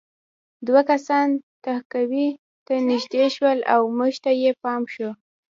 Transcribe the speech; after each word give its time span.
دوه 0.67 0.81
کسان 0.91 1.27
تهکوي 1.65 2.27
ته 2.65 2.73
نږدې 2.89 3.23
شول 3.35 3.59
او 3.73 3.81
موږ 3.97 4.13
ته 4.23 4.31
یې 4.41 4.51
پام 4.63 4.81
شو 4.93 5.09